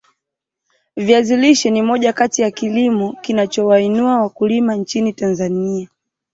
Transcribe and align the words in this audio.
Viazi 0.95 1.37
lishe 1.37 1.69
ni 1.71 1.81
moja 1.81 2.13
kati 2.13 2.41
ya 2.41 2.51
kilimo 2.51 3.13
kinachowainua 3.21 4.21
wakulima 4.21 4.75
nchini 4.75 5.13
Tanzania 5.13 5.89